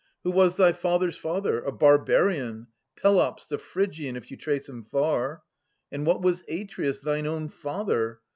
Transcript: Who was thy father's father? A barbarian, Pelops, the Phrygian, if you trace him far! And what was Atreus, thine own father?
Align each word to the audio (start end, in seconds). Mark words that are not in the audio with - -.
Who 0.23 0.31
was 0.31 0.55
thy 0.55 0.71
father's 0.71 1.15
father? 1.15 1.61
A 1.61 1.71
barbarian, 1.71 2.65
Pelops, 2.99 3.45
the 3.45 3.59
Phrygian, 3.59 4.15
if 4.15 4.31
you 4.31 4.35
trace 4.37 4.67
him 4.67 4.83
far! 4.83 5.43
And 5.91 6.07
what 6.07 6.23
was 6.23 6.43
Atreus, 6.49 6.99
thine 7.01 7.27
own 7.27 7.49
father? 7.49 8.19